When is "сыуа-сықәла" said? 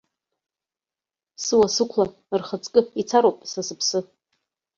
1.43-2.05